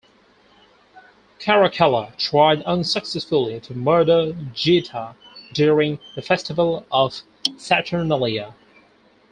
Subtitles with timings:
[1.37, 5.13] Caracalla tried unsuccessfully to murder Geta
[5.53, 7.21] during the festival of
[7.55, 8.55] Saturnalia.